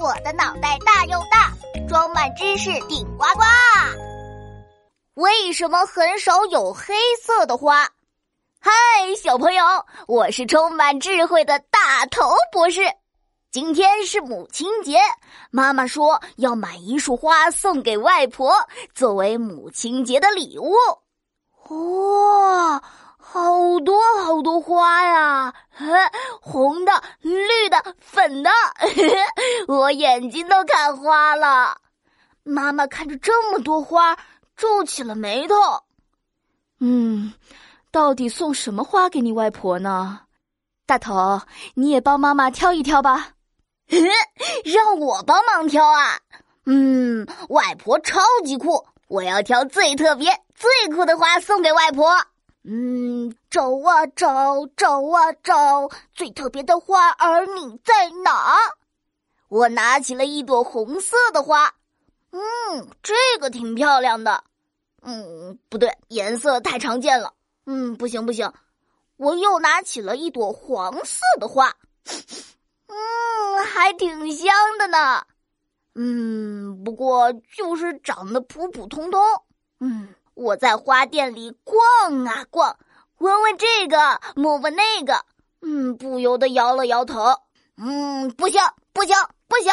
[0.00, 1.52] 我的脑袋大又大，
[1.86, 3.42] 装满知识顶呱呱。
[5.12, 7.86] 为什么很少有黑色的花？
[8.58, 8.70] 嗨，
[9.22, 9.62] 小朋友，
[10.08, 12.80] 我是充满智慧的大头博士。
[13.50, 14.98] 今天是母亲节，
[15.50, 18.54] 妈妈说要买一束花送给外婆，
[18.94, 20.72] 作为母亲节的礼物。
[21.68, 22.82] 哇！
[23.22, 25.54] 好多好多花呀，
[26.40, 28.50] 红的、绿的、粉的，
[29.80, 31.80] 我眼睛都看花了。
[32.42, 34.14] 妈妈看着这么多花，
[34.54, 35.54] 皱起了眉头。
[36.80, 37.32] 嗯，
[37.90, 40.20] 到底送什么花给你外婆呢？
[40.84, 41.40] 大头，
[41.74, 43.28] 你也帮妈妈挑一挑吧。
[43.88, 44.04] 嗯
[44.64, 46.20] 让我帮忙挑啊？
[46.66, 52.14] 嗯，外婆超级酷，我要挑最特别、最酷的花送给外婆。
[52.64, 58.54] 嗯，找啊找，找啊找，最特别的花儿你在哪？
[59.50, 61.74] 我拿起了一朵红色的花，
[62.30, 62.40] 嗯，
[63.02, 64.44] 这个挺漂亮的。
[65.02, 67.34] 嗯，不对，颜色太常见了。
[67.66, 68.52] 嗯，不行不行，
[69.16, 71.74] 我又拿起了一朵黄色的花，
[72.86, 75.20] 嗯，还挺香的呢。
[75.96, 79.20] 嗯，不过就是长得普普通通。
[79.80, 80.14] 嗯。
[80.34, 82.74] 我在花店里逛啊逛，
[83.18, 85.22] 闻闻这个，摸摸那个，
[85.60, 87.34] 嗯，不由得摇了摇头。
[87.76, 88.62] 嗯，不行，
[88.94, 89.14] 不行，
[89.50, 89.72] 不行，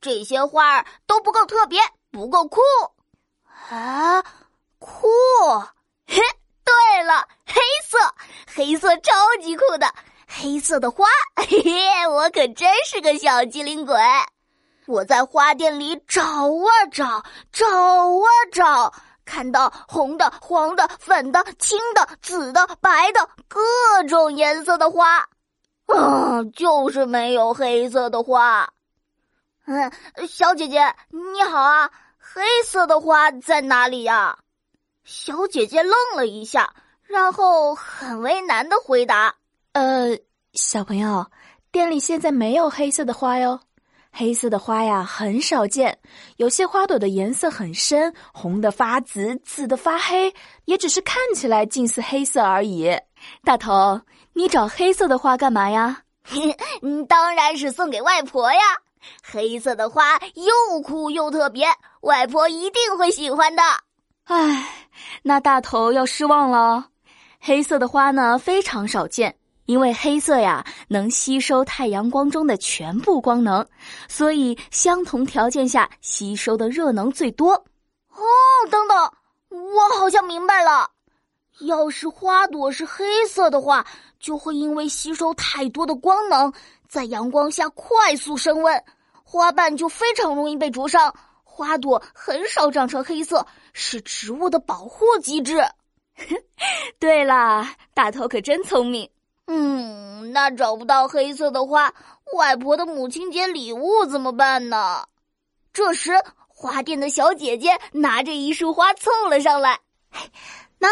[0.00, 1.80] 这些花儿都不够特别，
[2.12, 2.60] 不够酷。
[3.68, 4.22] 啊，
[4.78, 5.08] 酷！
[6.06, 6.22] 嘿，
[6.64, 7.98] 对了，黑色，
[8.54, 9.92] 黑色超级酷的，
[10.28, 13.98] 黑色的花，嘿嘿，我可真是个小机灵鬼。
[14.86, 18.94] 我在花店里找啊找，找啊找。
[19.24, 23.60] 看到红的、黄的、粉的、青的、紫的、白的各
[24.08, 25.18] 种颜色的花，
[25.86, 28.70] 啊，就是没有黑色的花。
[29.70, 29.92] 嗯，
[30.26, 30.80] 小姐姐
[31.10, 34.38] 你好啊，黑色的花在哪里呀？
[35.04, 39.34] 小姐姐愣了一下，然后很为难的回答
[39.72, 40.16] ：“呃，
[40.54, 41.26] 小朋友，
[41.70, 43.60] 店里现在没有黑色的花哟。”
[44.10, 45.98] 黑色的花呀很少见，
[46.38, 50.32] 有些花朵的颜色很深，红的发紫，紫的发黑，
[50.64, 52.90] 也只是看起来近似黑色而已。
[53.44, 54.00] 大头，
[54.32, 56.04] 你找黑色的花干嘛呀？
[57.06, 58.60] 当然是送给外婆呀！
[59.22, 61.66] 黑色的花又酷又特别，
[62.00, 63.62] 外婆一定会喜欢的。
[64.24, 64.88] 唉，
[65.22, 66.86] 那大头要失望了。
[67.40, 69.34] 黑色的花呢，非常少见。
[69.66, 73.66] 因为黑色呀能吸收太阳光中的全部光能，
[74.08, 77.52] 所以相同条件下吸收的热能最多。
[77.52, 78.24] 哦，
[78.70, 78.96] 等等，
[79.50, 80.88] 我好像明白了。
[81.60, 83.84] 要是花朵是黑色的话，
[84.20, 86.52] 就会因为吸收太多的光能，
[86.88, 88.84] 在阳光下快速升温，
[89.24, 91.14] 花瓣就非常容易被灼伤。
[91.42, 95.60] 花朵很少长成黑色，是植物的保护机制。
[97.00, 99.08] 对啦，大头可真聪明。
[99.46, 101.92] 嗯，那找不到黑色的花，
[102.34, 105.04] 外婆的母亲节礼物怎么办呢？
[105.72, 106.12] 这时，
[106.46, 109.80] 花店的小姐姐拿着一束花凑了上来。
[110.78, 110.88] 那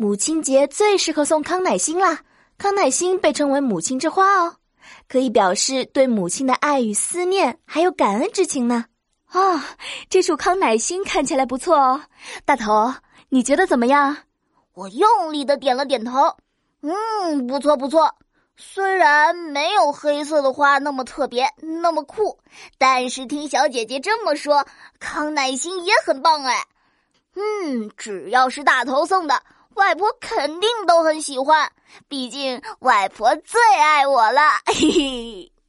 [0.00, 2.20] 母亲节最适合送康乃馨啦！
[2.56, 4.56] 康乃馨被称为母亲之花哦，
[5.06, 8.86] 可以表示对母亲的爱与思念，还有感恩之情呢。
[9.26, 9.62] 啊，
[10.08, 12.00] 这束康乃馨看起来不错哦，
[12.46, 12.94] 大头，
[13.28, 14.16] 你觉得怎么样？
[14.72, 16.34] 我用力的点了点头。
[16.80, 18.10] 嗯，不错不错。
[18.56, 22.38] 虽然没有黑色的花那么特别，那么酷，
[22.78, 24.64] 但是听小姐姐这么说，
[24.98, 26.56] 康乃馨也很棒哎。
[27.36, 29.42] 嗯，只要是大头送的，
[29.74, 31.70] 外婆肯定都很喜欢。
[32.08, 34.40] 毕竟外婆最爱我了。
[34.66, 35.59] 嘿嘿。